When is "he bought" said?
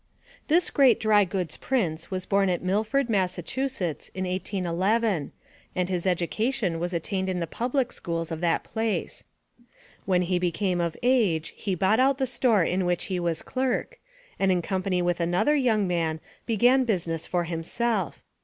11.55-11.99